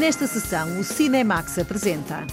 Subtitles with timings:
[0.00, 2.26] Nesta sessão, o Cinemax apresenta.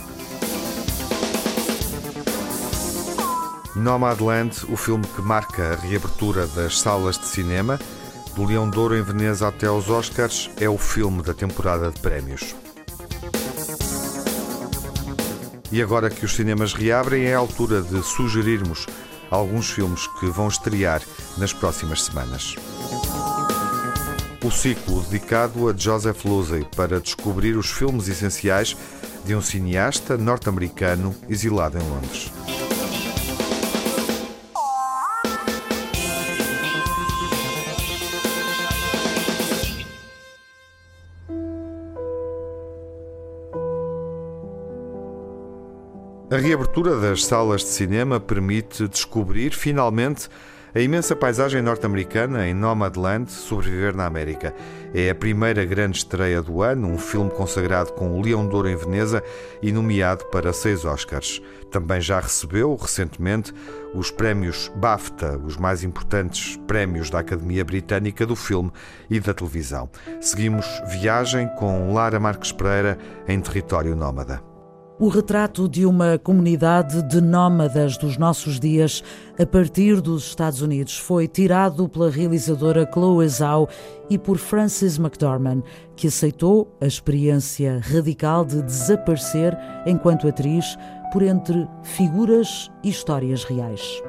[3.76, 7.78] Nomadland, o filme que marca a reabertura das salas de cinema,
[8.38, 12.00] do Leão de Ouro em Veneza até aos Oscars, é o filme da temporada de
[12.00, 12.56] prémios.
[15.70, 18.86] E agora que os cinemas reabrem, é a altura de sugerirmos
[19.30, 21.02] alguns filmes que vão estrear
[21.38, 22.56] nas próximas semanas.
[24.44, 28.78] O ciclo dedicado a Joseph Losey para descobrir os filmes essenciais
[29.26, 32.32] de um cineasta norte-americano exilado em Londres.
[46.30, 50.30] A reabertura das salas de cinema permite descobrir finalmente
[50.78, 54.54] a imensa paisagem norte-americana em Nomadland, Sobreviver na América.
[54.94, 58.70] É a primeira grande estreia do ano, um filme consagrado com o Leão de Ouro
[58.70, 59.24] em Veneza
[59.60, 61.42] e nomeado para seis Oscars.
[61.72, 63.52] Também já recebeu, recentemente,
[63.92, 68.72] os prémios BAFTA, os mais importantes prémios da Academia Britânica do Filme
[69.10, 69.90] e da Televisão.
[70.22, 74.57] Seguimos viagem com Lara Marques Pereira em território nómada.
[75.00, 79.04] O retrato de uma comunidade de nómadas dos nossos dias
[79.40, 83.70] a partir dos Estados Unidos foi tirado pela realizadora Chloe Zhao
[84.10, 85.62] e por Frances McDormand,
[85.96, 90.76] que aceitou a experiência radical de desaparecer enquanto atriz
[91.14, 94.02] por entre figuras e histórias reais.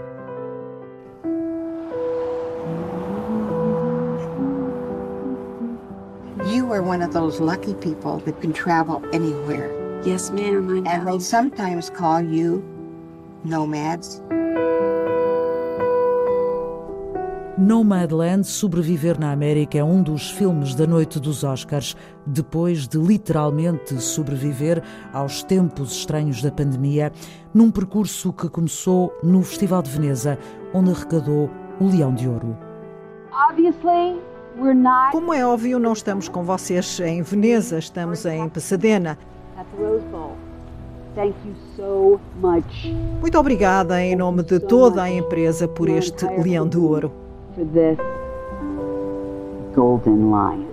[6.51, 9.78] You are one of those lucky people that can travel anywhere.
[10.05, 10.91] Yes, ma'am, I know.
[10.91, 12.63] And they sometimes call you
[13.45, 14.23] nomads.
[17.59, 24.01] Nomadland Sobreviver na América é um dos filmes da noite dos Oscars, depois de literalmente
[24.01, 24.81] sobreviver
[25.13, 27.11] aos tempos estranhos da pandemia,
[27.53, 30.39] num percurso que começou no Festival de Veneza,
[30.73, 31.51] onde arrecadou
[31.81, 32.57] o Leão de Ouro.
[35.11, 39.19] Como é óbvio, não estamos com vocês em Veneza, estamos em Pasadena.
[43.21, 47.11] Muito obrigada em nome de toda a empresa por este leão de ouro.
[49.75, 50.69] Golden Lion.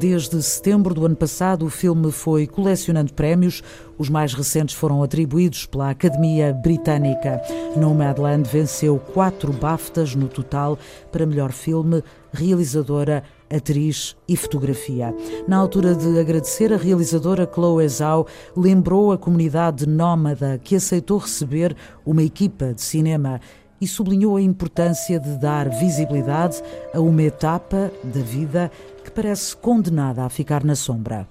[0.00, 3.62] Desde setembro do ano passado, o filme foi colecionando prémios.
[3.98, 7.38] Os mais recentes foram atribuídos pela Academia Britânica.
[7.76, 10.78] Nomadland venceu quatro BAFTAs no total
[11.12, 12.02] para melhor filme,
[12.32, 15.14] realizadora, atriz e fotografia.
[15.46, 21.76] Na altura de agradecer, a realizadora Chloe Zhao lembrou a comunidade nómada que aceitou receber
[22.06, 23.40] uma equipa de cinema
[23.80, 26.62] e sublinhou a importância de dar visibilidade
[26.94, 28.70] a uma etapa da vida
[29.02, 31.26] que parece condenada a ficar na sombra.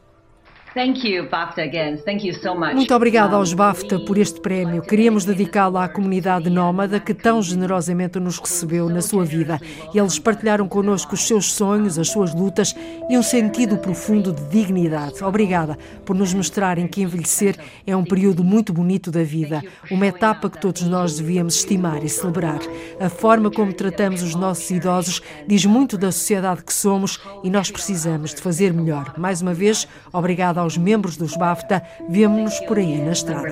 [2.76, 4.84] Muito obrigada aos BAFTA por este prémio.
[4.84, 9.60] Queríamos dedicá-lo à comunidade nómada que tão generosamente nos recebeu na sua vida.
[9.96, 12.76] Eles partilharam connosco os seus sonhos, as suas lutas
[13.10, 15.24] e um sentido profundo de dignidade.
[15.24, 15.76] Obrigada
[16.06, 17.58] por nos mostrarem que envelhecer
[17.88, 22.10] é um período muito bonito da vida, uma etapa que todos nós devíamos estimar e
[22.10, 22.60] celebrar.
[23.00, 27.72] A forma como tratamos os nossos idosos diz muito da sociedade que somos e nós
[27.72, 29.16] precisamos de fazer melhor.
[29.18, 33.50] Mais uma vez, obrigada aos aos membros dos BAFTA, vemos-nos por aí na estrada.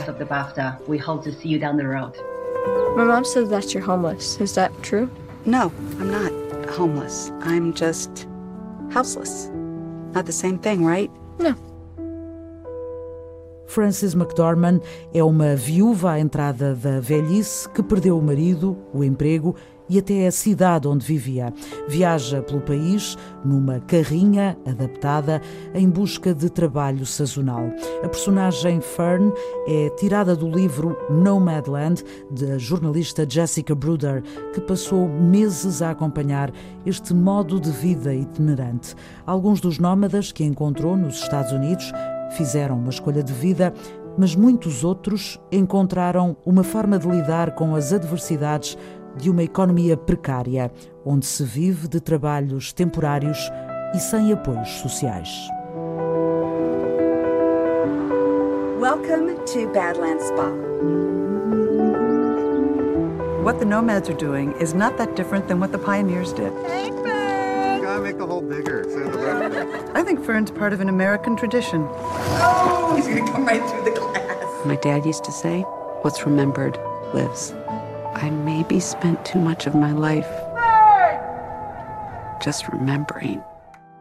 [2.95, 4.40] My mom says that you're homeless.
[4.40, 5.09] Is that true?
[5.45, 6.31] No, I'm not
[6.78, 7.31] homeless.
[7.41, 8.28] I'm just
[8.91, 9.50] houseless.
[10.13, 11.12] Not the same thing, right?
[11.40, 11.56] No.
[13.68, 14.81] Frances McDormand
[15.13, 19.56] é uma viúva à entrada da velhice que perdeu o marido, o emprego
[19.90, 21.53] e até a cidade onde vivia.
[21.88, 25.42] Viaja pelo país numa carrinha adaptada
[25.74, 27.70] em busca de trabalho sazonal.
[28.03, 29.31] A personagem Fern
[29.68, 34.24] é tirada do livro Nomadland, da jornalista Jessica Bruder,
[34.54, 36.51] que passou meses a acompanhar
[36.86, 38.95] este modo de vida itinerante.
[39.25, 41.92] Alguns dos nómadas que encontrou nos Estados Unidos
[42.31, 43.74] fizeram uma escolha de vida
[44.18, 48.78] mas muitos outros encontraram uma forma de lidar com as adversidades
[49.18, 50.72] de uma economia precária,
[51.06, 53.52] onde se vive de trabalhos temporários
[53.96, 55.30] e sem apoios sociais.
[58.80, 60.52] Welcome to Badlands Spa.
[63.44, 66.52] What the nomads are doing is not that different than what the pioneers did.
[66.68, 67.81] Hey, Fern!
[67.81, 68.86] Gotta make the hole bigger.
[69.96, 71.88] I think Fern's part of an American tradition.
[71.90, 74.66] Oh, he's gonna come right through the glass.
[74.66, 75.62] My dad used to say,
[76.02, 76.78] what's remembered
[77.13, 77.54] lives.
[78.22, 80.28] I maybe spent too much of my life
[82.44, 83.42] just remembering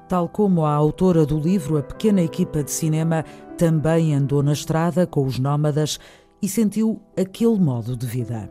[0.09, 3.25] Tal como a autora do livro, a pequena equipa de cinema
[3.59, 5.99] também andou na estrada com os nómadas
[6.41, 8.49] e sentiu aquele modo de vida.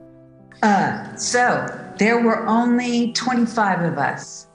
[0.63, 1.65] Uh, so,
[1.97, 4.49] there were only 25 of us.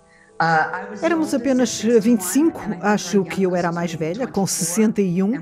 [1.03, 5.33] Éramos apenas 25, acho que eu era a mais velha, com 61,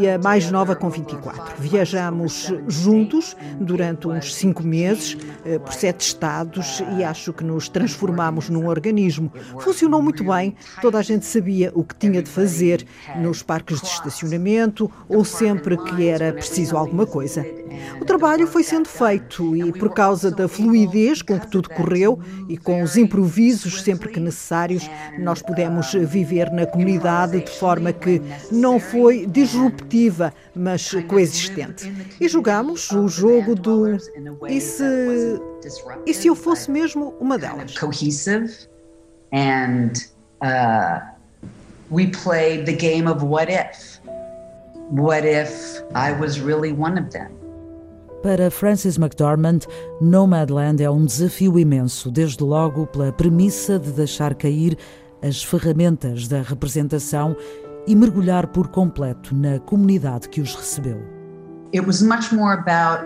[0.00, 1.54] e a mais nova com 24.
[1.56, 8.50] Viajamos juntos durante uns cinco meses, eh, por sete estados, e acho que nos transformámos
[8.50, 9.32] num organismo.
[9.60, 12.84] Funcionou muito bem, toda a gente sabia o que tinha de fazer
[13.16, 17.46] nos parques de estacionamento ou sempre que era preciso alguma coisa.
[18.00, 22.18] O trabalho foi sendo feito e, por causa da fluidez com que tudo correu
[22.48, 27.92] e com os improvisos sempre que necessário, necessários, nós pudemos viver na comunidade de forma
[27.92, 28.20] que
[28.50, 31.92] não foi disruptiva, mas coexistente.
[32.20, 33.96] E jogamos o jogo do
[34.48, 34.84] e se,
[36.06, 37.74] e se eu fosse mesmo uma delas?
[39.32, 39.92] And
[40.42, 41.00] uh,
[41.88, 44.00] we played the game of what if.
[44.90, 47.39] What if I was really one of them?
[48.22, 49.60] Para Francis McDormand,
[49.98, 54.76] Nomadland é um desafio imenso, desde logo pela premissa de deixar cair
[55.22, 57.34] as ferramentas da representação
[57.86, 61.19] e mergulhar por completo na comunidade que os recebeu.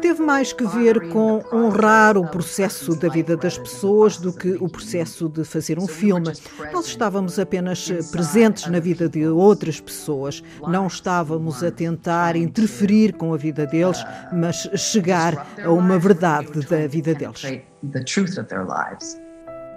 [0.01, 4.69] Teve mais que ver com honrar o processo da vida das pessoas do que o
[4.69, 6.33] processo de fazer um filme.
[6.73, 13.35] Nós estávamos apenas presentes na vida de outras pessoas, não estávamos a tentar interferir com
[13.35, 14.03] a vida deles,
[14.33, 17.43] mas chegar a uma verdade da vida deles.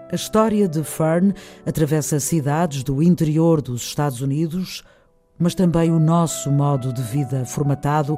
[0.09, 1.33] A história de Fern
[1.65, 4.81] atravessa cidades do interior dos Estados Unidos,
[5.37, 8.17] mas também o nosso modo de vida formatado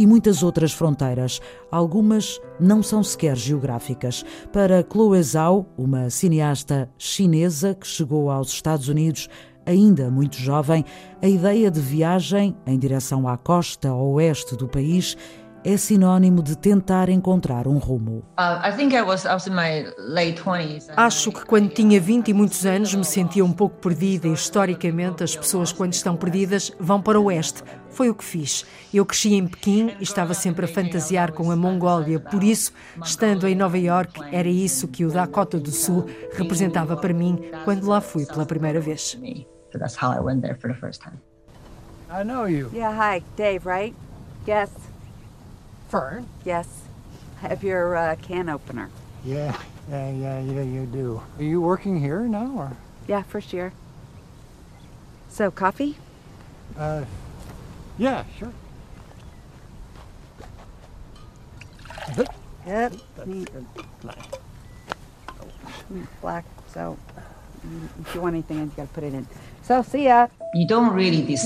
[0.00, 1.42] e muitas outras fronteiras.
[1.70, 4.24] Algumas não são sequer geográficas.
[4.50, 9.28] Para Chloe Zhao, uma cineasta chinesa que chegou aos Estados Unidos
[9.66, 10.86] ainda muito jovem,
[11.22, 15.18] a ideia de viagem em direção à costa oeste do país
[15.62, 18.24] é sinónimo de tentar encontrar um rumo.
[18.38, 18.64] Uh,
[20.96, 25.22] Acho que quando tinha 20 e muitos anos me sentia um pouco perdida e historicamente
[25.22, 27.62] as pessoas quando estão perdidas vão para o oeste.
[27.90, 28.64] Foi o que fiz.
[28.92, 32.72] Eu cresci em Pequim e estava sempre a fantasiar com a Mongólia, por isso,
[33.02, 37.86] estando em Nova York, era isso que o Dakota do Sul representava para mim quando
[37.86, 39.18] lá fui pela primeira vez.
[42.12, 42.68] I know you.
[42.72, 43.94] Yeah, hi, Dave, right?
[44.44, 44.68] Yes.
[45.88, 46.26] Fern?
[46.44, 46.66] Yes.
[47.40, 48.90] I have your uh, can opener.
[49.24, 49.56] Yeah,
[49.88, 51.22] yeah, yeah, yeah, you do.
[51.38, 52.76] Are you working here now, or?
[53.06, 53.72] Yeah, first year.
[55.28, 55.96] So, coffee?
[56.76, 57.04] Uh,
[58.00, 58.52] yeah, sure.
[62.66, 62.94] Yep.
[66.22, 66.44] Black.
[66.72, 66.96] So,
[67.66, 69.26] mm, if you want anything, you got to put it in.
[69.70, 70.28] So, see ya.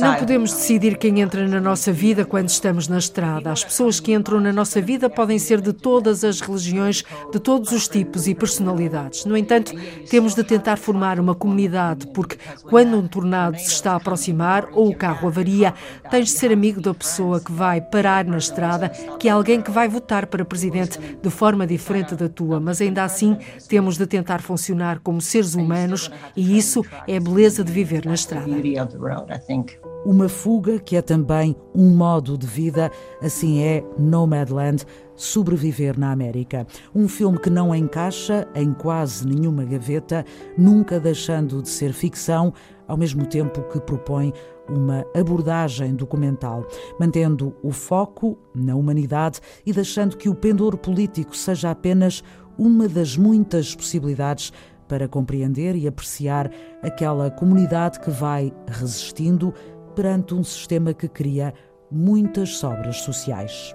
[0.00, 3.52] Não podemos decidir quem entra na nossa vida quando estamos na estrada.
[3.52, 7.70] As pessoas que entram na nossa vida podem ser de todas as religiões, de todos
[7.72, 9.26] os tipos e personalidades.
[9.26, 9.72] No entanto,
[10.08, 14.88] temos de tentar formar uma comunidade, porque quando um tornado se está a aproximar ou
[14.88, 15.74] o carro avaria,
[16.10, 18.88] tens de ser amigo da pessoa que vai parar na estrada,
[19.18, 23.04] que é alguém que vai votar para presidente de forma diferente da tua, mas ainda
[23.04, 23.36] assim
[23.68, 28.13] temos de tentar funcionar como seres humanos e isso é a beleza de viver na
[28.14, 29.78] estrada the road, I think.
[30.04, 32.90] Uma fuga que é também um modo de vida,
[33.22, 34.84] assim é Nomadland,
[35.16, 36.66] Sobreviver na América.
[36.94, 40.24] Um filme que não encaixa em quase nenhuma gaveta,
[40.58, 42.52] nunca deixando de ser ficção,
[42.86, 44.32] ao mesmo tempo que propõe
[44.68, 46.66] uma abordagem documental,
[46.98, 52.22] mantendo o foco na humanidade e deixando que o pendor político seja apenas
[52.58, 54.52] uma das muitas possibilidades
[54.94, 56.48] para compreender e apreciar
[56.80, 59.52] aquela comunidade que vai resistindo
[59.96, 61.52] perante um sistema que cria
[61.90, 63.74] muitas sobras sociais.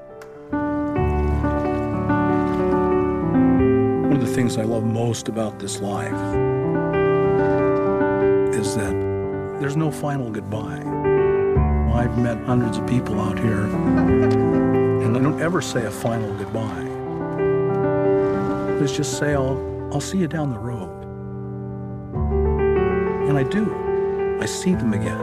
[4.05, 6.15] One of the things I love most about this life
[8.57, 8.95] is that
[9.59, 10.79] there's no final goodbye.
[11.93, 13.65] I've met hundreds of people out here,
[15.03, 16.87] and I don't ever say a final goodbye.
[18.79, 19.59] Let's just say I'll,
[19.91, 20.68] I'll see you down the road.
[23.29, 24.37] And I do.
[24.41, 25.21] I see them again.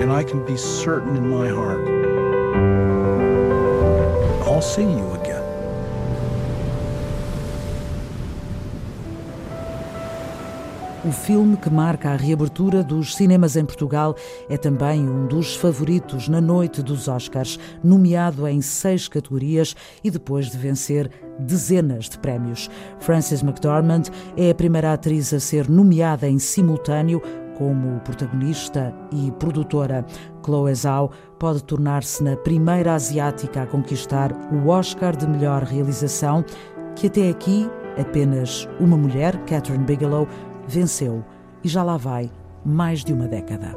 [0.00, 2.00] And I can be certain in my heart
[4.60, 5.39] I'll see you again.
[11.02, 14.14] O filme que marca a reabertura dos cinemas em Portugal
[14.50, 20.50] é também um dos favoritos na noite dos Oscars, nomeado em seis categorias e depois
[20.50, 22.68] de vencer dezenas de prémios.
[22.98, 27.22] Frances McDormand é a primeira atriz a ser nomeada em simultâneo
[27.56, 30.04] como protagonista e produtora.
[30.44, 36.44] Chloe Zhao pode tornar-se na primeira asiática a conquistar o Oscar de melhor realização,
[36.94, 40.28] que até aqui apenas uma mulher, Catherine Bigelow,
[40.70, 41.24] venceu
[41.62, 42.30] e já lá vai
[42.64, 43.76] mais de uma década.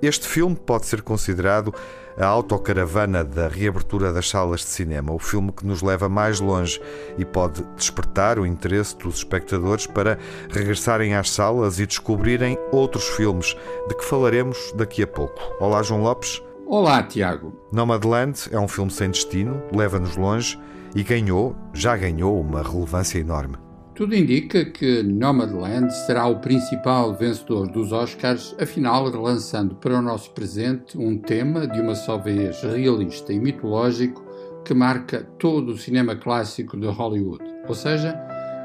[0.00, 1.72] Este filme pode ser considerado
[2.18, 6.80] a autocaravana da reabertura das salas de cinema, o filme que nos leva mais longe
[7.16, 10.18] e pode despertar o interesse dos espectadores para
[10.50, 13.56] regressarem às salas e descobrirem outros filmes,
[13.88, 15.40] de que falaremos daqui a pouco.
[15.60, 16.42] Olá, João Lopes.
[16.66, 17.52] Olá, Tiago.
[17.70, 20.58] Nomadland é um filme sem destino, leva-nos longe
[20.94, 23.56] e ganhou, já ganhou, uma relevância enorme.
[23.94, 30.30] Tudo indica que Nomadland será o principal vencedor dos Oscars, afinal relançando para o nosso
[30.30, 34.24] presente um tema de uma só vez realista e mitológico
[34.64, 38.18] que marca todo o cinema clássico de Hollywood, ou seja,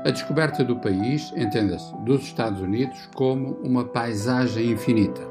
[0.06, 5.22] a descoberta do país, entenda-se, dos Estados Unidos, como uma paisagem infinita.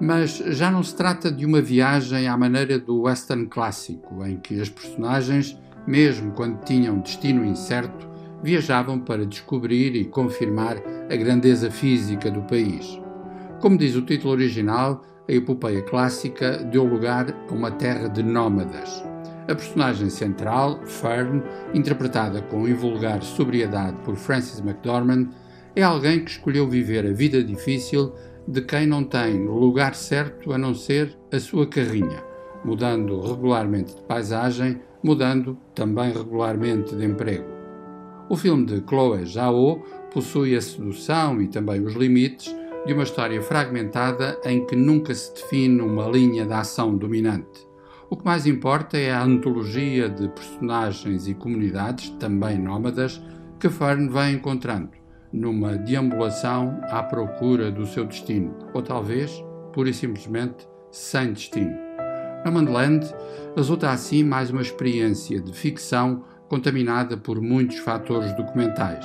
[0.00, 4.60] Mas já não se trata de uma viagem à maneira do western clássico, em que
[4.60, 8.07] as personagens, mesmo quando tinham destino incerto,
[8.42, 10.76] viajavam para descobrir e confirmar
[11.10, 13.00] a grandeza física do país.
[13.60, 19.04] Como diz o título original, a epopeia clássica deu lugar a uma terra de nómadas.
[19.48, 21.42] A personagem central, Fern,
[21.74, 25.28] interpretada com invulgar sobriedade por Frances McDormand,
[25.74, 28.12] é alguém que escolheu viver a vida difícil
[28.46, 32.22] de quem não tem lugar certo a não ser a sua carrinha,
[32.64, 37.57] mudando regularmente de paisagem, mudando também regularmente de emprego.
[38.30, 39.78] O filme de Chloé Zhao
[40.12, 42.54] possui a sedução e também os limites
[42.84, 47.66] de uma história fragmentada em que nunca se define uma linha de ação dominante.
[48.10, 53.18] O que mais importa é a antologia de personagens e comunidades, também nómadas,
[53.58, 54.90] que Fern vai encontrando,
[55.32, 59.42] numa deambulação à procura do seu destino, ou talvez,
[59.72, 61.76] pura e simplesmente, sem destino.
[62.44, 63.06] No Land
[63.56, 69.04] resulta assim mais uma experiência de ficção contaminada por muitos fatores documentais,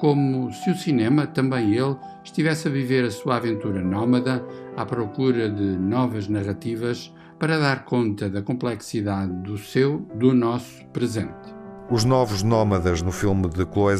[0.00, 4.44] como se o cinema, também ele, estivesse a viver a sua aventura nómada
[4.76, 11.54] à procura de novas narrativas para dar conta da complexidade do seu, do nosso presente.
[11.90, 13.96] Os novos nómadas no filme de Chloé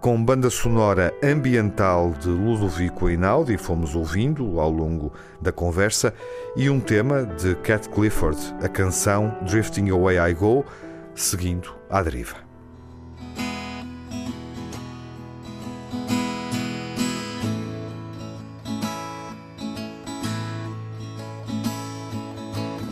[0.00, 6.14] com banda sonora ambiental de Ludovico Einaudi, fomos ouvindo ao longo da conversa,
[6.56, 10.64] e um tema de Cat Clifford, a canção Drifting Away I Go,
[11.20, 12.36] seguindo à deriva.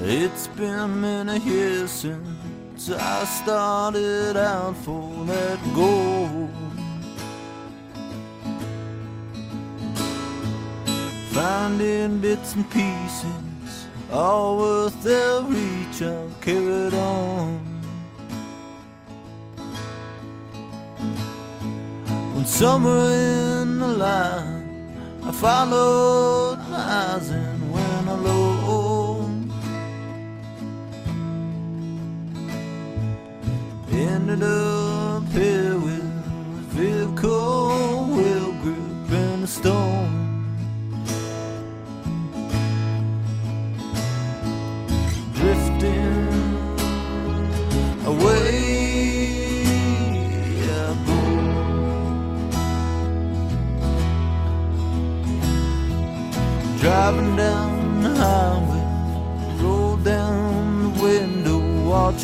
[0.00, 6.48] It's been many years since I started out for that goal.
[11.32, 17.67] Finding bits and pieces, all worth their reach, I've carried on.
[22.58, 24.90] Somewhere in the line
[25.22, 29.52] I followed my eyes and went alone.
[33.92, 37.67] Ended up here with a vehicle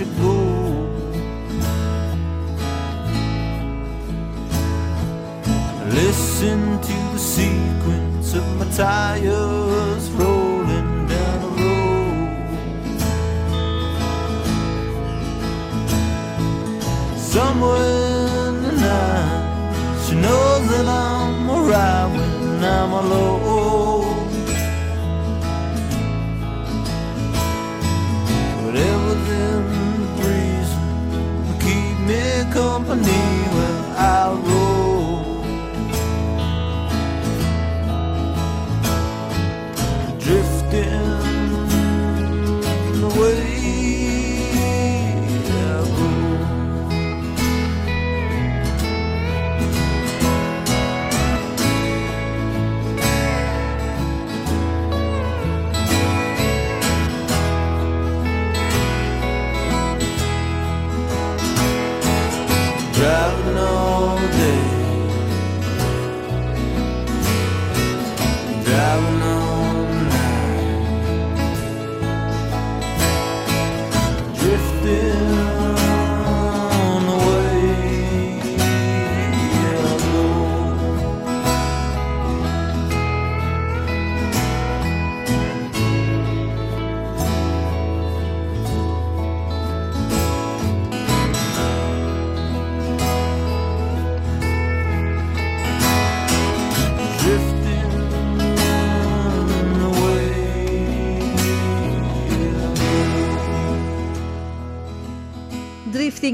[0.01, 0.35] it go.
[5.87, 12.49] Listen to the sequence of my tires rolling down the road.
[17.17, 23.54] Somewhere in the night, she knows that I'm alright when I'm alone.
[32.83, 33.44] Company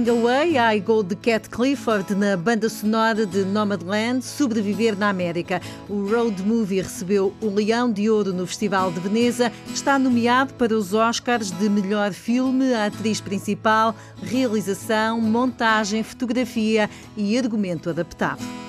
[0.01, 5.61] Drifting Away, I Go de Cat Clifford na banda sonora de Nomadland, Sobreviver na América.
[5.89, 10.75] O road movie recebeu o Leão de Ouro no Festival de Veneza, está nomeado para
[10.75, 18.60] os Oscars de melhor filme, atriz principal, realização, montagem, fotografia e argumento adaptado.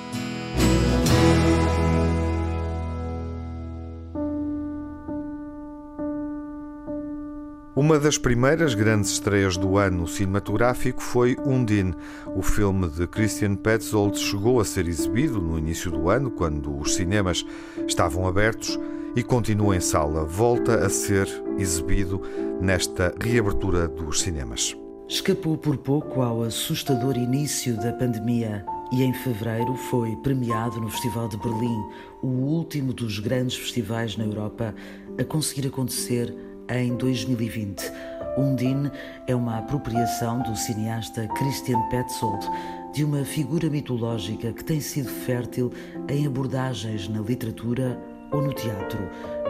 [7.74, 11.96] Uma das primeiras grandes estreias do ano cinematográfico foi Undine.
[12.36, 16.96] O filme de Christian Petzold chegou a ser exibido no início do ano, quando os
[16.96, 17.46] cinemas
[17.88, 18.78] estavam abertos,
[19.16, 20.26] e continua em sala.
[20.26, 22.22] Volta a ser exibido
[22.60, 24.76] nesta reabertura dos cinemas.
[25.08, 31.30] Escapou por pouco ao assustador início da pandemia e em fevereiro foi premiado no Festival
[31.30, 31.82] de Berlim,
[32.22, 34.76] o último dos grandes festivais na Europa
[35.18, 36.36] a conseguir acontecer
[36.80, 37.92] em 2020.
[38.38, 38.92] Undine
[39.28, 42.48] é uma apropriação do cineasta Christian Petzold
[42.94, 45.72] de uma figura mitológica que tem sido fértil
[46.08, 48.00] em abordagens na literatura
[48.32, 49.00] ou no teatro.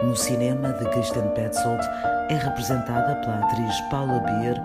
[0.04, 1.84] No cinema de Christian Petzold
[2.28, 4.56] é representada pela atriz Paula Beer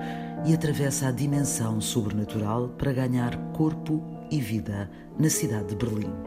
[0.45, 4.89] e atravessa a dimensão sobrenatural para ganhar corpo e vida
[5.20, 6.26] na cidade de Berlim.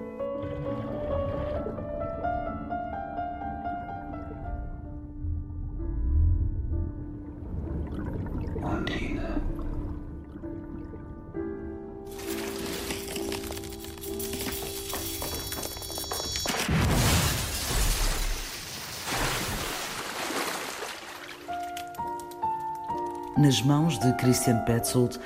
[23.41, 25.19] Nas mãos de Christian Petzold,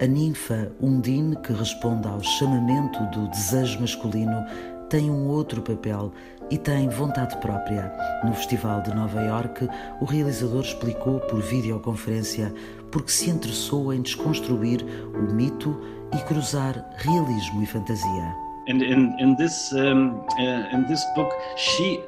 [0.00, 4.42] a ninfa Undine, que responde ao chamamento do desejo masculino,
[4.88, 6.10] tem um outro papel
[6.50, 7.92] e tem vontade própria.
[8.24, 9.68] No Festival de Nova York,
[10.00, 12.54] o realizador explicou por videoconferência
[12.90, 14.82] porque se interessou em desconstruir
[15.14, 15.78] o mito
[16.14, 18.34] e cruzar realismo e fantasia.
[18.70, 22.00] And in, in this um, uh, in this book, she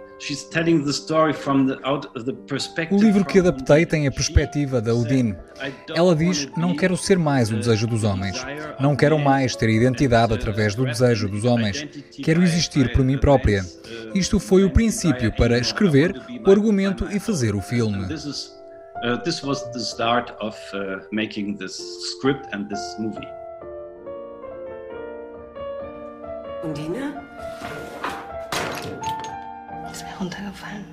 [2.90, 5.34] o livro que adaptei tem a perspectiva da Odine.
[5.94, 8.44] Ela diz: Não quero ser mais o desejo dos homens.
[8.78, 11.86] Não quero mais ter identidade através do desejo dos homens.
[12.22, 13.64] Quero existir por mim própria.
[14.14, 16.14] Isto foi o princípio para escrever
[16.46, 18.06] o argumento e fazer o filme.
[19.02, 21.80] Uh, this was the start of uh, making this
[22.12, 23.26] script and this movie.
[26.62, 27.29] Undine?
[29.92, 30.84] Ist mir runtergefallen.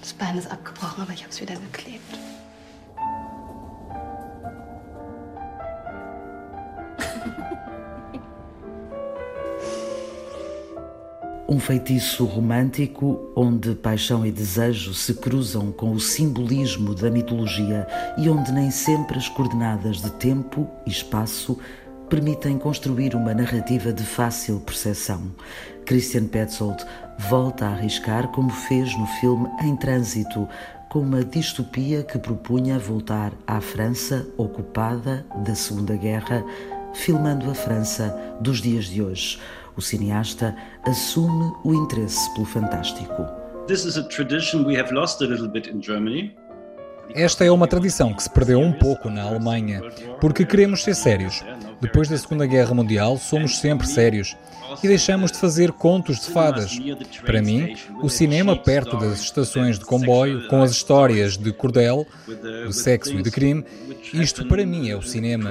[0.00, 2.18] Das Bein ist abgebrochen, aber ich habe es wieder geklebt.
[11.48, 17.86] Um feitiço romântico onde paixão e desejo se cruzam com o simbolismo da mitologia
[18.18, 21.56] e onde nem sempre as coordenadas de tempo e espaço
[22.08, 25.32] permitem construir uma narrativa de fácil percepção.
[25.84, 26.84] Christian Petzold
[27.18, 30.48] volta a arriscar como fez no filme Em Trânsito,
[30.88, 36.44] com uma distopia que propunha voltar à França ocupada da Segunda Guerra,
[36.94, 39.38] filmando a França dos dias de hoje.
[39.76, 43.26] O cineasta assume o interesse pelo fantástico.
[43.66, 46.34] This is a tradition we have lost a little bit in Germany.
[47.14, 49.82] Esta é uma tradição que se perdeu um pouco na Alemanha,
[50.20, 51.42] porque queremos ser sérios.
[51.80, 54.36] Depois da Segunda Guerra Mundial, somos sempre sérios
[54.82, 56.78] e deixamos de fazer contos de fadas.
[57.24, 62.06] Para mim, o cinema perto das estações de comboio, com as histórias de cordel,
[62.66, 63.64] de sexo e de crime,
[64.12, 65.50] isto para mim é o cinema.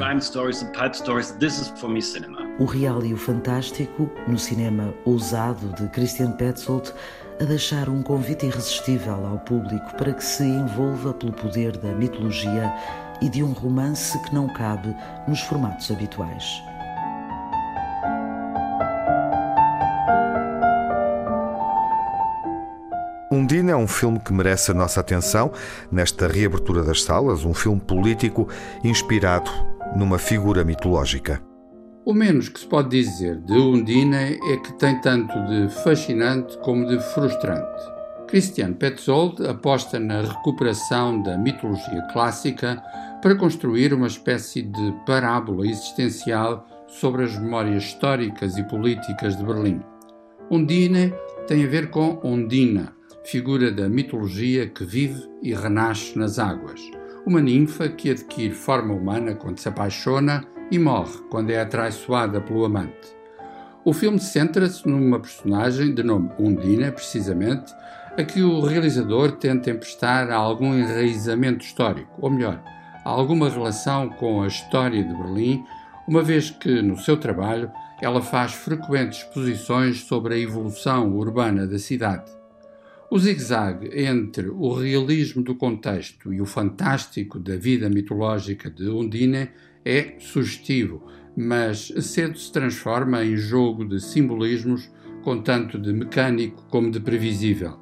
[2.60, 6.94] O real e o fantástico, no cinema ousado de Christian Petzold,
[7.40, 12.74] a deixar um convite irresistível ao público para que se envolva pelo poder da mitologia
[13.22, 14.96] e de um romance que não cabe
[15.28, 16.62] nos formatos habituais.
[23.32, 25.52] Undine é um filme que merece a nossa atenção
[25.92, 28.48] nesta reabertura das salas, um filme político
[28.84, 29.52] inspirado
[29.96, 31.42] numa figura mitológica.
[32.06, 36.86] O menos que se pode dizer de Undine é que tem tanto de fascinante como
[36.86, 37.84] de frustrante.
[38.28, 42.80] Christian Petzold aposta na recuperação da mitologia clássica
[43.24, 49.82] para construir uma espécie de parábola existencial sobre as memórias históricas e políticas de Berlim.
[50.52, 51.12] Undine
[51.48, 56.80] tem a ver com Undina, figura da mitologia que vive e renasce nas águas,
[57.26, 62.66] uma ninfa que adquire forma humana quando se apaixona e morre quando é atraiçoada pelo
[62.66, 63.16] amante.
[63.84, 67.72] O filme centra-se numa personagem de nome Undina, precisamente,
[68.18, 72.64] a que o realizador tenta emprestar algum enraizamento histórico, ou melhor,
[73.04, 75.64] alguma relação com a história de Berlim,
[76.08, 81.78] uma vez que, no seu trabalho, ela faz frequentes exposições sobre a evolução urbana da
[81.78, 82.32] cidade.
[83.10, 89.50] O zigue-zague entre o realismo do contexto e o fantástico da vida mitológica de Undine
[89.86, 91.06] é sugestivo,
[91.38, 94.92] mas cedo se transforma em jogo de simbolismos
[95.24, 97.80] com tanto de mecânico como de previsível.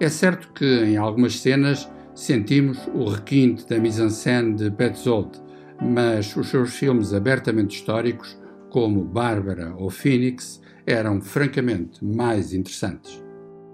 [0.00, 5.40] É certo que em algumas cenas sentimos o requinte da mise-en-scène de Petzold,
[5.80, 8.38] mas os seus filmes abertamente históricos,
[8.70, 13.25] como Bárbara ou Phoenix, eram francamente mais interessantes.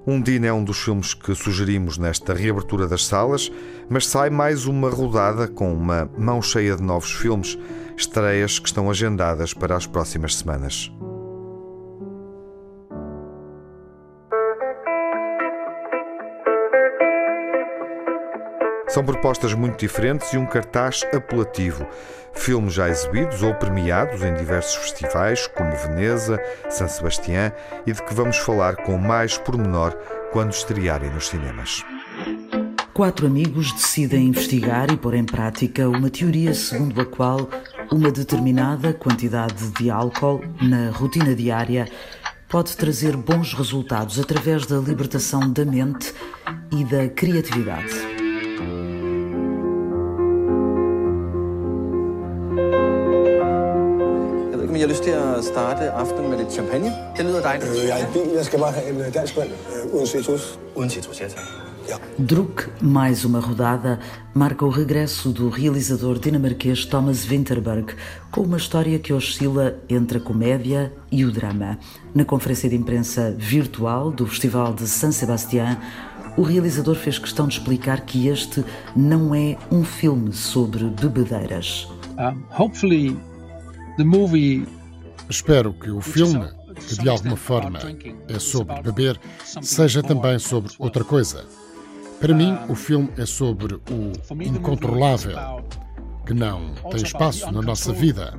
[0.07, 3.51] Undine é um dos filmes que sugerimos nesta reabertura das salas,
[3.89, 7.57] mas sai mais uma rodada com uma mão cheia de novos filmes,
[7.97, 10.91] estreias que estão agendadas para as próximas semanas.
[18.93, 21.87] São propostas muito diferentes e um cartaz apelativo.
[22.35, 27.53] Filmes já exibidos ou premiados em diversos festivais, como Veneza, San Sebastián,
[27.87, 29.93] e de que vamos falar com mais pormenor
[30.31, 31.83] quando estrearem nos cinemas.
[32.93, 37.49] Quatro amigos decidem investigar e pôr em prática uma teoria segundo a qual
[37.91, 41.89] uma determinada quantidade de álcool na rotina diária
[42.47, 46.13] pode trazer bons resultados através da libertação da mente
[46.71, 48.22] e da criatividade.
[54.83, 56.93] Jeg har lyst til at starte aftenen med lidt champagne.
[57.17, 57.71] Det lyder dejligt.
[57.71, 58.35] Øh, jeg er i bil.
[58.35, 60.59] Jeg skal bare have en øh, dansk vand øh, uden citrus.
[60.75, 61.43] Uden citrus, ja tak.
[62.31, 63.99] Druck, mais uma rodada,
[64.35, 67.87] marca o regresso do realizador dinamarquês Thomas Winterberg
[68.31, 71.79] com uma história que oscila entre a comédia e o drama.
[72.15, 75.77] Na conferência de imprensa virtual do Festival de San Sebastián,
[76.37, 78.65] o realizador fez questão de explicar que este
[78.97, 81.89] não é um filme sobre bebedeiras.
[82.19, 83.17] Um, hopefully
[85.29, 87.79] Espero que o filme, que de alguma forma
[88.29, 89.19] é sobre beber,
[89.63, 91.47] seja também sobre outra coisa.
[92.21, 95.65] Para mim, o filme é sobre o incontrolável,
[96.27, 98.39] que não tem espaço na nossa vida.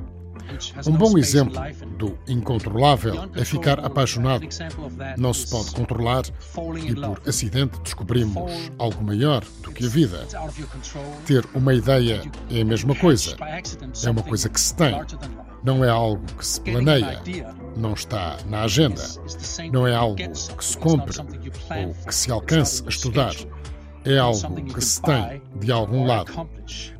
[0.86, 1.60] Um bom exemplo
[1.98, 4.46] do incontrolável é ficar apaixonado.
[5.18, 6.24] Não se pode controlar
[6.82, 10.26] e, por acidente, descobrimos algo maior do que a vida.
[11.26, 13.36] Ter uma ideia é a mesma coisa.
[14.04, 14.94] É uma coisa que se tem.
[15.64, 17.20] Não é algo que se planeia.
[17.76, 19.02] Não está na agenda.
[19.72, 23.34] Não é algo que se compre ou que se alcance a estudar.
[24.04, 26.48] É algo que se tem de algum lado.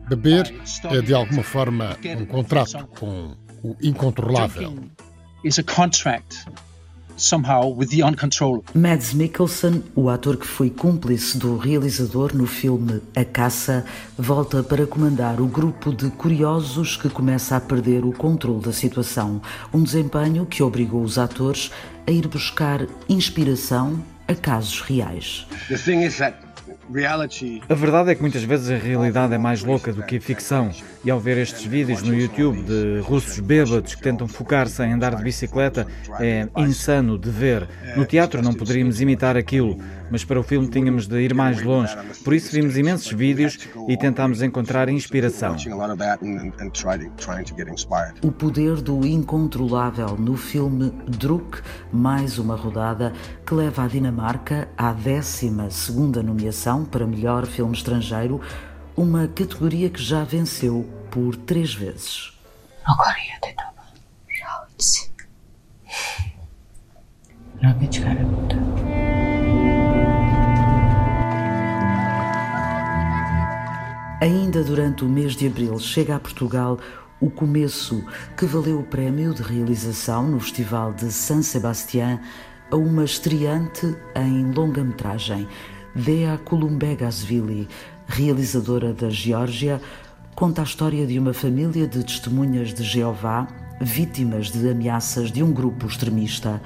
[0.08, 0.52] Beber
[0.84, 4.74] é de alguma forma um contrato com o incontrolável.
[5.44, 6.46] Is a contract
[7.16, 8.64] somehow with the uncontrollable.
[8.74, 13.84] Mads Mikkelsen, o ator que foi cúmplice do realizador no filme A Caça,
[14.16, 19.40] volta para comandar o grupo de curiosos que começa a perder o controle da situação.
[19.72, 21.70] Um desempenho que obrigou os atores
[22.06, 25.46] a ir buscar inspiração a casos reais.
[25.68, 26.53] The thing is that
[27.68, 30.70] a verdade é que muitas vezes a realidade é mais louca do que a ficção.
[31.04, 35.14] E ao ver estes vídeos no YouTube de russos bêbados que tentam focar-se em andar
[35.14, 35.86] de bicicleta,
[36.18, 37.68] é insano de ver.
[37.96, 39.76] No teatro não poderíamos imitar aquilo,
[40.10, 41.94] mas para o filme tínhamos de ir mais longe.
[42.24, 45.56] Por isso vimos imensos vídeos e tentámos encontrar inspiração.
[48.22, 51.60] O poder do incontrolável no filme Druk,
[51.92, 53.12] mais uma rodada
[53.46, 56.53] que leva a Dinamarca à 12 segunda nomeação
[56.84, 58.40] para melhor filme estrangeiro
[58.96, 62.32] uma categoria que já venceu por três vezes.
[74.20, 76.78] Ainda durante o mês de abril chega a Portugal
[77.20, 78.04] o começo
[78.36, 82.20] que valeu o prémio de realização no Festival de San Sebastián
[82.70, 85.46] a uma estreante em longa-metragem,
[85.94, 87.68] Dea Kulumbegasvili,
[88.06, 89.80] realizadora da Geórgia,
[90.34, 93.46] conta a história de uma família de testemunhas de Jeová
[93.80, 96.60] vítimas de ameaças de um grupo extremista.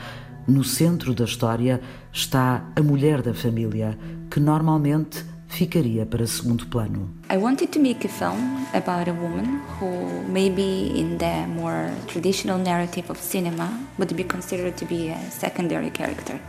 [0.47, 1.81] No centro da história
[2.13, 3.99] está a mulher da família,
[4.31, 7.11] que normalmente ficaria para segundo plano.
[7.31, 12.59] I wanted to make a film about a woman who maybe in the more traditional
[12.59, 16.41] narrative of cinema would be considered to be a secondary character.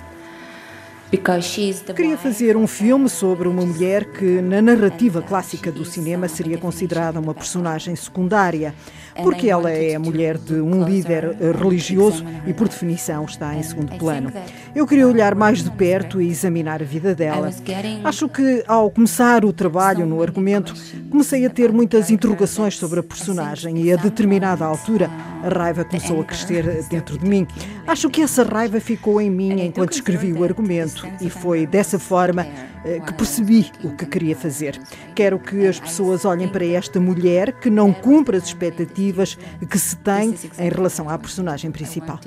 [1.95, 7.19] Queria fazer um filme sobre uma mulher que, na narrativa clássica do cinema, seria considerada
[7.19, 8.75] uma personagem secundária,
[9.23, 13.63] porque ela é a mulher de um líder eh, religioso e, por definição, está em
[13.63, 14.31] segundo plano.
[14.75, 17.49] Eu queria olhar mais de perto e examinar a vida dela.
[18.03, 20.75] Acho que, ao começar o trabalho no argumento,
[21.09, 25.09] comecei a ter muitas interrogações sobre a personagem e, a determinada altura,
[25.43, 27.47] a raiva começou a crescer dentro de mim.
[27.87, 32.45] Acho que essa raiva ficou em mim enquanto escrevi o argumento e foi dessa forma
[32.85, 34.79] eh, que percebi o que queria fazer.
[35.15, 39.37] Quero que as pessoas olhem para esta mulher que não cumpre as expectativas
[39.69, 42.19] que se tem em relação à personagem principal.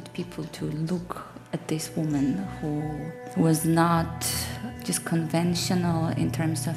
[4.85, 6.77] just conventional in terms of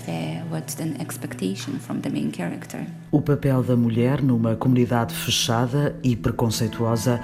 [0.50, 2.86] what's an expectation from the main character.
[3.12, 7.20] O papel da mulher numa comunidade fechada e preconceituosa,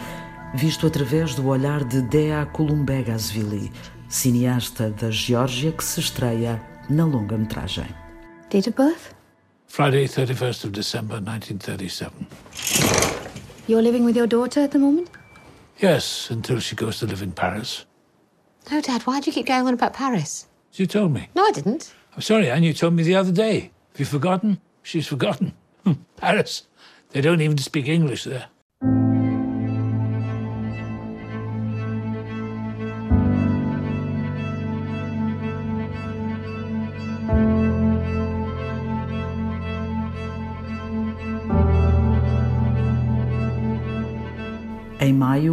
[0.56, 3.72] visto através do olhar de Dea Kulumbegasvili,
[4.12, 7.88] cineasta da Geórgia que se estreia na longa-metragem.
[8.50, 9.16] Date of birth?
[9.68, 12.28] Friday, 31st of December, 1937.
[13.68, 15.10] You're living with your daughter at the moment?
[15.80, 17.86] Yes, until she goes to live in Paris.
[18.70, 20.46] No, Dad, why do you keep going on about Paris?
[20.74, 21.30] You told me.
[21.34, 21.94] No, I didn't.
[22.14, 23.72] I'm sorry, Anne, you told me the other day.
[23.94, 24.60] Have you forgotten?
[24.84, 25.54] She's forgotten.
[26.18, 26.68] Paris.
[27.12, 28.48] They don't even speak English there.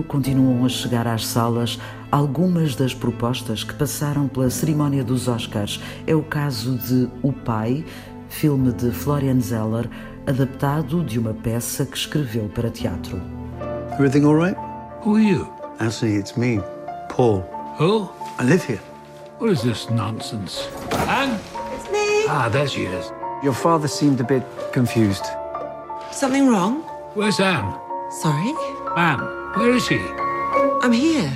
[0.08, 1.78] Continuam a chegar às salas
[2.10, 5.80] algumas das propostas que passaram pela cerimónia dos Oscars.
[6.06, 7.84] É o caso de O Pai,
[8.28, 9.88] filme de Florian Zeller,
[10.26, 13.20] adaptado de uma peça que escreveu para teatro.
[13.92, 14.58] Everything all right?
[15.04, 15.46] Who are you?
[15.78, 16.60] Actually, it's me,
[17.08, 17.44] Paul.
[17.78, 18.08] Who?
[18.40, 18.80] I live here.
[19.38, 20.68] What is this nonsense?
[21.06, 21.38] Anne?
[21.74, 22.26] It's me.
[22.28, 23.12] Ah, there she is.
[23.42, 24.42] Your father seemed a bit
[24.72, 25.24] confused.
[26.10, 26.82] Something wrong?
[27.14, 27.72] Where's Anne?
[28.20, 28.54] Sorry?
[28.96, 29.22] Anne,
[29.56, 29.98] Where is he?
[30.82, 31.30] I'm here.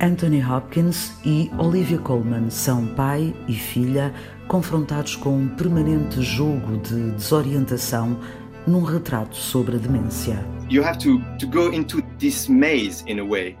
[0.00, 4.12] Anthony Hopkins e Olivia Colman são pai e filha
[4.48, 8.18] confrontados com um permanente jogo de desorientação
[8.66, 10.44] num retrato sobre a demência.
[10.70, 13.56] You have to, to go into this maze in a way.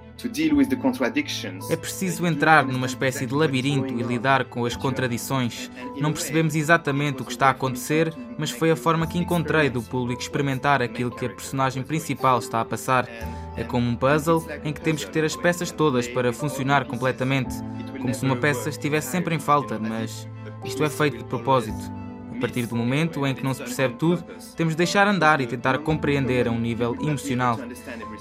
[1.70, 5.70] É preciso entrar numa espécie de labirinto e lidar com as contradições.
[6.00, 9.82] Não percebemos exatamente o que está a acontecer, mas foi a forma que encontrei do
[9.82, 13.08] público experimentar aquilo que a personagem principal está a passar.
[13.56, 17.54] É como um puzzle em que temos que ter as peças todas para funcionar completamente,
[18.00, 20.28] como se uma peça estivesse sempre em falta, mas
[20.64, 22.03] isto é feito de propósito.
[22.34, 24.24] A partir do momento em que não se percebe tudo,
[24.56, 27.58] temos de deixar andar e tentar compreender a um nível emocional.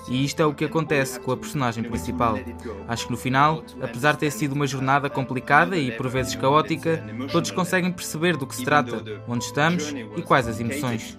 [0.10, 2.38] E isto é o que acontece com a personagem principal.
[2.88, 7.04] Acho que no final, apesar de ter sido uma jornada complicada e por vezes caótica,
[7.32, 11.17] todos conseguem perceber do que se trata, onde estamos e quais as emoções.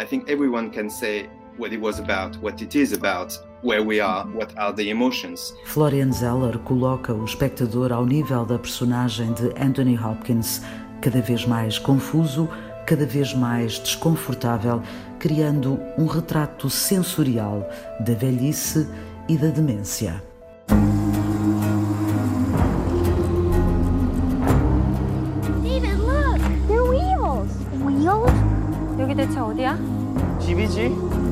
[0.00, 1.28] I think everyone can say
[1.58, 5.54] what it was about, what it is about, where we are, what are the emotions.
[5.64, 10.62] Florian Zeller coloca o espectador ao nível da personagem de Anthony Hopkins
[11.01, 12.49] cada vez mais confuso,
[12.85, 14.81] cada vez mais desconfortável,
[15.19, 17.67] criando um retrato sensorial
[17.99, 18.87] da velhice
[19.27, 20.21] e da demência.
[25.63, 26.39] David, look!
[26.67, 27.51] They're wheels!
[27.83, 28.31] Wheels?
[28.99, 29.77] 여기 대체 어디야?
[30.39, 31.30] 집이지.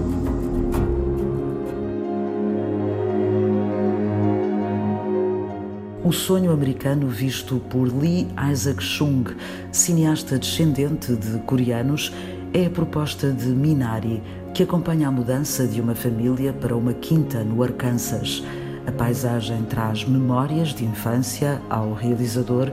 [6.11, 9.23] O sonho americano visto por Lee Isaac Chung,
[9.71, 12.13] cineasta descendente de coreanos,
[12.53, 14.21] é a proposta de Minari,
[14.53, 18.43] que acompanha a mudança de uma família para uma quinta no Arkansas.
[18.89, 22.73] A paisagem traz memórias de infância ao realizador,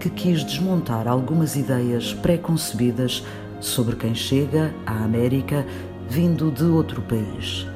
[0.00, 3.22] que quis desmontar algumas ideias pré-concebidas
[3.60, 5.66] sobre quem chega à América
[6.08, 7.66] vindo de outro país.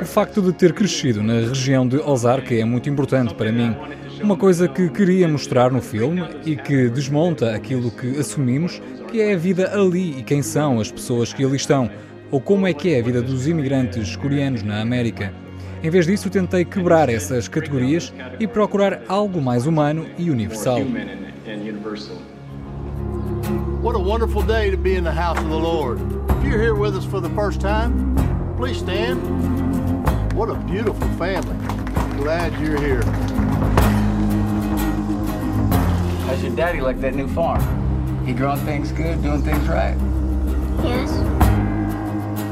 [0.00, 3.76] O facto de ter crescido na região de Ozark é muito importante para mim.
[4.22, 8.80] Uma coisa que queria mostrar no filme e que desmonta aquilo que assumimos
[9.12, 11.90] que é a vida ali e quem são as pessoas que ali estão,
[12.30, 15.34] ou como é que é a vida dos imigrantes coreanos na América.
[15.82, 20.80] Em vez disso, tentei quebrar essas categorias e procurar algo mais humano e universal.
[23.82, 26.21] What a wonderful day to be in the house of the Lord.
[26.41, 28.15] If you're here with us for the first time,
[28.57, 29.21] please stand.
[30.33, 31.57] What a beautiful family.
[32.17, 33.03] Glad you're here.
[36.25, 37.61] How's your daddy like that new farm?
[38.25, 39.95] He growing things good, doing things right?
[40.83, 41.11] Yes.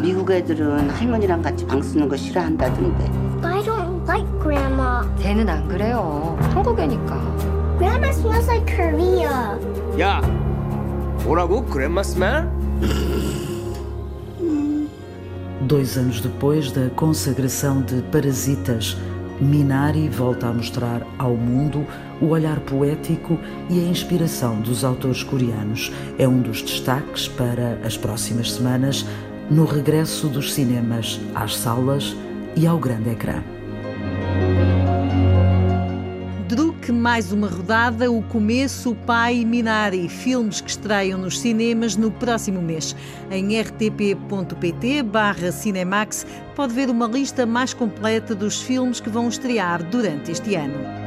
[0.02, 3.06] 미국 애들은 할머니랑 같이 방 쓰는 거 싫어한다던데.
[3.44, 5.04] I don't like Grandma.
[5.20, 6.38] 쟤는 안 그래요.
[6.54, 7.20] 한국애니까.
[7.78, 9.60] Grandma smells like Korea.
[10.00, 10.22] 야,
[11.24, 11.66] 뭐라고?
[11.66, 12.50] Grandma smell?
[15.71, 18.97] Dois anos depois da consagração de Parasitas,
[19.41, 21.87] Minari volta a mostrar ao mundo
[22.21, 23.39] o olhar poético
[23.71, 25.93] e a inspiração dos autores coreanos.
[26.19, 29.07] É um dos destaques para as próximas semanas
[29.49, 32.17] no regresso dos cinemas às salas
[32.57, 33.41] e ao grande ecrã.
[36.91, 41.97] Druk, mais uma rodada, o começo, o pai e Minari, filmes que estreiam nos cinemas
[41.97, 42.95] no próximo mês.
[43.31, 49.83] Em rtp.pt barra Cinemax pode ver uma lista mais completa dos filmes que vão estrear
[49.85, 51.00] durante este ano.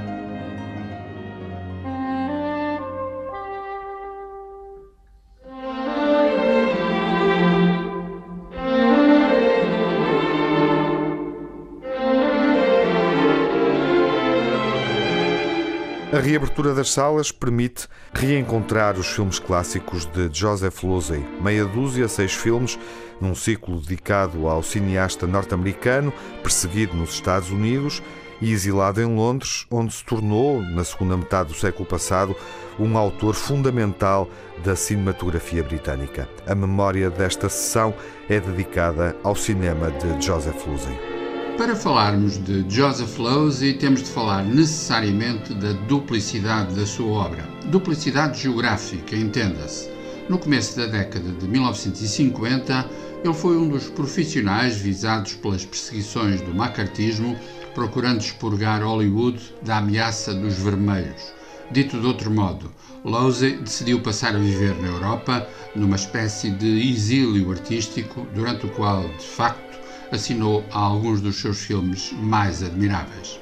[16.13, 22.31] A reabertura das salas permite reencontrar os filmes clássicos de Joseph Losey, meia dúzia, seis
[22.31, 22.77] filmes,
[23.19, 28.03] num ciclo dedicado ao cineasta norte-americano, perseguido nos Estados Unidos
[28.39, 32.35] e exilado em Londres, onde se tornou, na segunda metade do século passado,
[32.77, 34.29] um autor fundamental
[34.63, 36.29] da cinematografia britânica.
[36.45, 37.91] A memória desta sessão
[38.29, 41.12] é dedicada ao cinema de Joseph Losey.
[41.57, 47.47] Para falarmos de Joseph Losey, temos de falar necessariamente da duplicidade da sua obra.
[47.65, 49.87] Duplicidade geográfica, entenda-se.
[50.27, 52.89] No começo da década de 1950,
[53.23, 57.37] ele foi um dos profissionais visados pelas perseguições do macartismo,
[57.75, 61.33] procurando expurgar Hollywood da ameaça dos vermelhos.
[61.71, 62.71] Dito de outro modo,
[63.05, 69.03] Losey decidiu passar a viver na Europa, numa espécie de exílio artístico, durante o qual,
[69.03, 69.72] de facto,
[70.11, 73.39] assinou a alguns dos seus filmes mais admiráveis.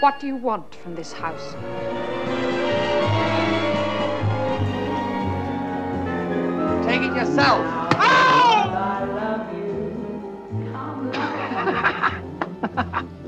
[0.00, 1.54] What do you want from this house?
[6.84, 7.64] Take it yourself.
[12.76, 13.08] I'm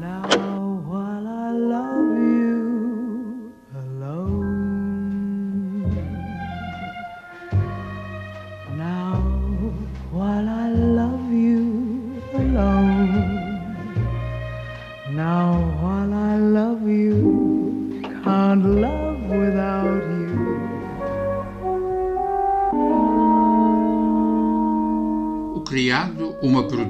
[0.00, 4.32] Now while I love you alone.
[8.78, 9.16] Now
[10.10, 10.68] while I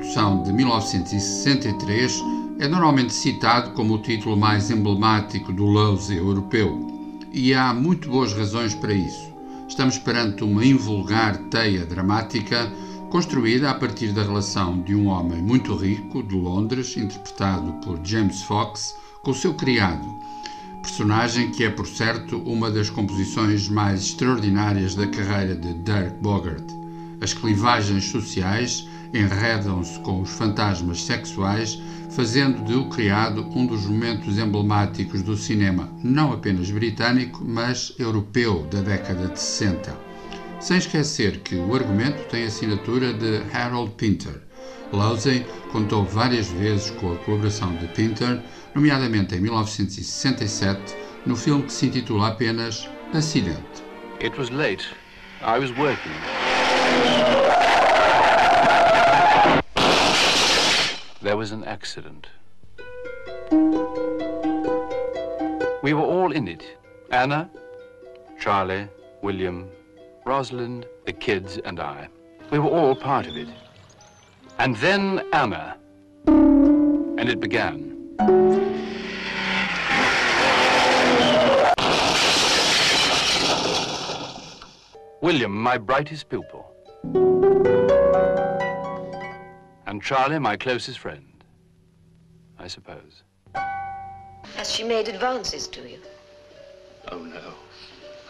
[0.08, 2.24] produção de 1963,
[2.58, 6.80] é normalmente citado como o título mais emblemático do Lousy europeu.
[7.30, 9.28] E há muito boas razões para isso.
[9.68, 12.72] Estamos perante uma invulgar teia dramática
[13.10, 18.42] construída a partir da relação de um homem muito rico de Londres, interpretado por James
[18.42, 20.08] Fox, com seu criado,
[20.80, 26.78] personagem que é, por certo, uma das composições mais extraordinárias da carreira de Dirk Bogarde.
[27.20, 34.38] As clivagens sociais enredam-se com os fantasmas sexuais, fazendo de O Criado um dos momentos
[34.38, 39.96] emblemáticos do cinema, não apenas britânico, mas europeu da década de 60.
[40.60, 44.42] Sem esquecer que o argumento tem assinatura de Harold Pinter.
[44.92, 48.42] Lowsey contou várias vezes com a colaboração de Pinter,
[48.74, 53.82] nomeadamente em 1967, no filme que se intitula apenas Acidente.
[54.20, 54.84] It was late.
[55.40, 56.47] I was working.
[61.28, 62.26] There was an accident.
[65.82, 66.64] We were all in it.
[67.10, 67.50] Anna,
[68.40, 68.88] Charlie,
[69.20, 69.68] William,
[70.24, 72.08] Rosalind, the kids, and I.
[72.50, 73.48] We were all part of it.
[74.58, 75.76] And then Anna.
[76.26, 77.76] And it began.
[85.20, 86.64] William, my brightest pupil.
[89.98, 91.26] And Charlie, my closest friend,
[92.56, 93.24] I suppose.
[94.54, 95.98] Has she made advances to you?
[97.10, 97.54] Oh, no.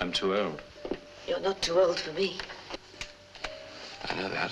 [0.00, 0.62] I'm too old.
[1.26, 2.38] You're not too old for me.
[4.08, 4.50] I know that.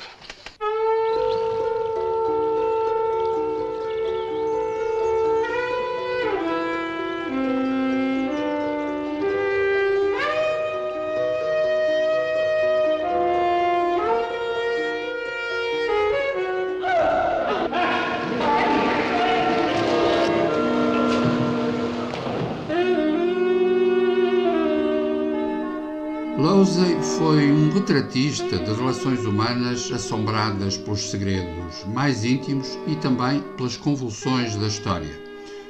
[27.19, 34.55] Foi um retratista de relações humanas assombradas pelos segredos mais íntimos e também pelas convulsões
[34.57, 35.19] da história,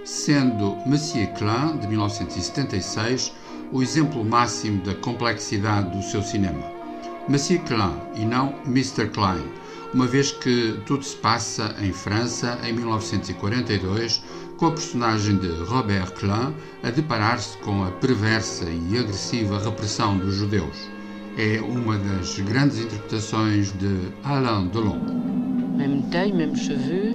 [0.05, 3.33] sendo Monsieur Klein, de 1976,
[3.71, 6.65] o exemplo máximo da complexidade do seu cinema.
[7.29, 9.09] Monsieur Klein e não Mr.
[9.11, 9.45] Klein,
[9.95, 14.21] uma vez que tudo se passa em França em 1942,
[14.57, 20.35] com a personagem de Robert Klein a deparar-se com a perversa e agressiva repressão dos
[20.35, 20.96] judeus.
[21.39, 24.97] É uma das grandes interpretações de Alain Delon.
[25.77, 27.13] Même taille, même cheveux,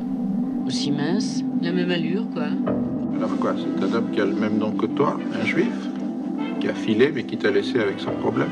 [0.67, 2.43] aussi mince, la même allure, quoi.
[3.15, 5.73] Alors quoi, c'est un homme qui a le même nom que toi, un juif,
[6.59, 8.49] qui a filé mais qui t'a laissé avec son problème?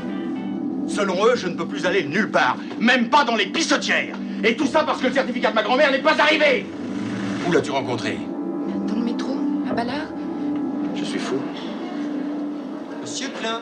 [0.88, 4.16] Selon eux, je ne peux plus aller nulle part, même pas dans les pissotières.
[4.42, 6.66] Et tout ça parce que le certificat de ma grand-mère n'est pas arrivé.
[7.48, 8.18] Où l'as-tu rencontré?
[8.88, 9.36] Dans le métro,
[9.70, 10.08] à Ballard.
[10.96, 11.36] Je suis fou.
[13.00, 13.60] Monsieur Klein.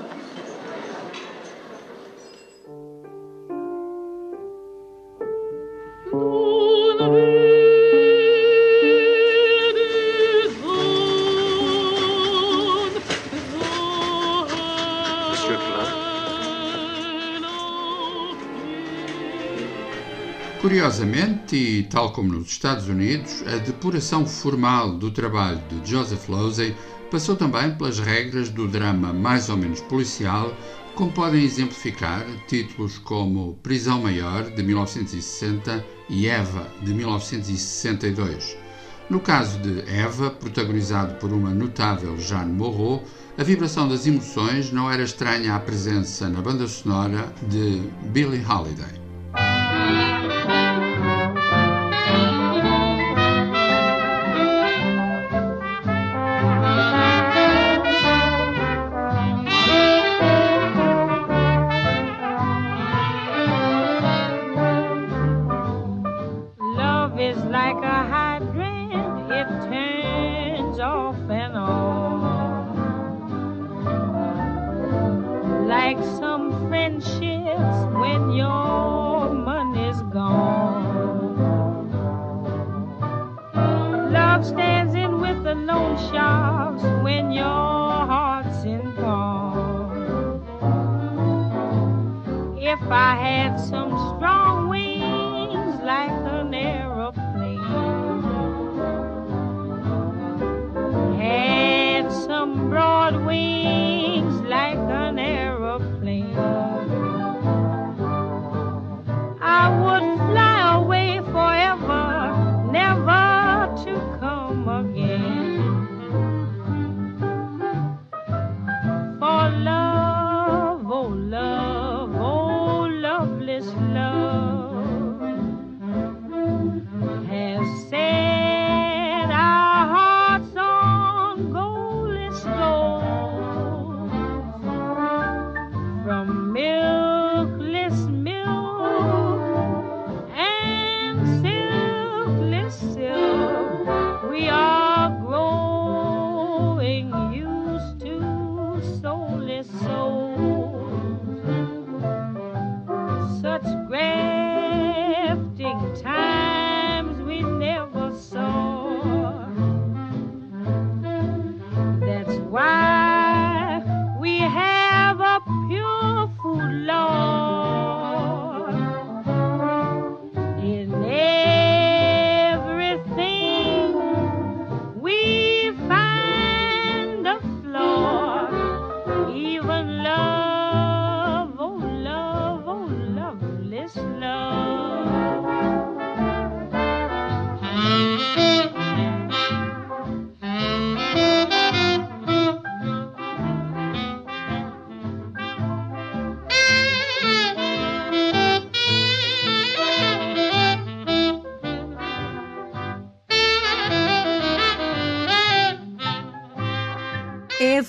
[20.88, 26.74] Curiosamente, e tal como nos Estados Unidos, a depuração formal do trabalho de Joseph Losey
[27.10, 30.50] passou também pelas regras do drama mais ou menos policial,
[30.94, 38.56] como podem exemplificar títulos como Prisão Maior, de 1960, e Eva, de 1962.
[39.10, 43.04] No caso de Eva, protagonizado por uma notável Jeanne Moreau,
[43.36, 49.07] a vibração das emoções não era estranha à presença na banda sonora de Billie Holiday.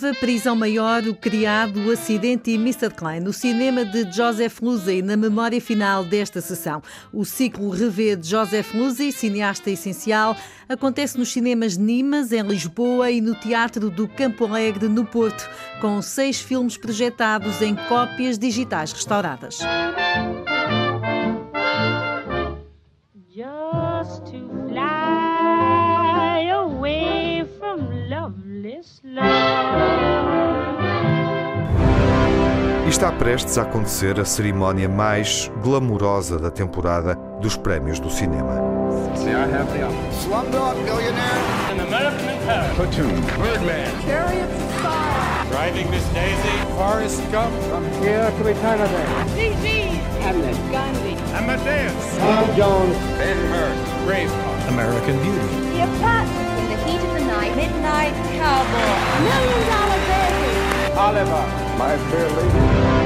[0.09, 2.89] Eva, Prisão Maior, O Criado, O Acidente e Mr.
[2.89, 6.81] Klein, no cinema de Joseph Losey, na memória final desta sessão.
[7.13, 10.35] O ciclo Revê de Joseph Losey, cineasta essencial,
[10.67, 15.47] acontece nos cinemas Nimas, em Lisboa, e no Teatro do Campo Alegre, no Porto,
[15.79, 19.59] com seis filmes projetados em cópias digitais restauradas.
[32.89, 38.55] E está prestes a acontecer a cerimónia mais glamourosa da temporada dos prémios do cinema.
[40.23, 41.37] Slumdog Billionaire.
[41.69, 42.75] An American in Paris.
[42.75, 43.21] Platoon.
[43.37, 43.93] Birdman.
[44.01, 45.45] Chariots of Fire.
[45.51, 46.55] Driving Miss Daisy.
[46.75, 47.53] Forrest Gump.
[47.69, 49.05] From here to eternity.
[49.37, 49.93] DG.
[50.25, 50.57] Hamlet.
[50.71, 51.13] Gandhi.
[51.37, 52.17] Amadeus.
[52.17, 52.97] Tom Jones.
[53.19, 53.69] Ben Hur.
[54.07, 54.67] Braveheart.
[54.69, 55.77] American Beauty.
[55.77, 56.57] The Apartment.
[56.57, 57.55] In the Heat of the Night.
[57.55, 59.29] Midnight Cowboy.
[59.29, 59.89] Million Dollar.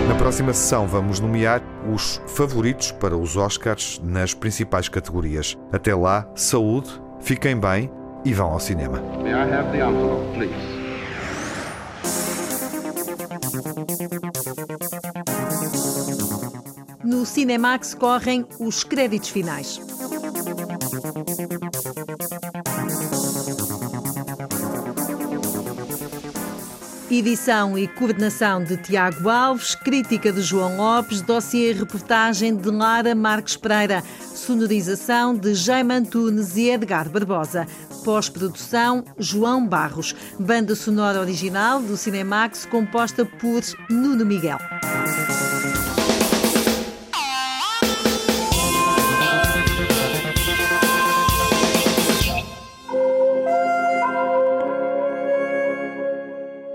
[0.07, 1.61] Na próxima sessão vamos nomear
[1.93, 5.55] os favoritos para os Oscars nas principais categorias.
[5.71, 6.89] Até lá, saúde,
[7.21, 7.91] fiquem bem
[8.25, 8.99] e vão ao cinema.
[9.21, 10.83] May I have the envelope, please?
[17.03, 19.79] No Cinemax correm os créditos finais.
[27.19, 33.13] Edição e coordenação de Tiago Alves, crítica de João Lopes, dossiê e reportagem de Lara
[33.13, 34.03] Marques Pereira,
[34.33, 37.67] sonorização de Jaime Antunes e Edgar Barbosa,
[38.03, 43.61] pós-produção João Barros, banda sonora original do Cinemax composta por
[43.91, 44.57] Nuno Miguel.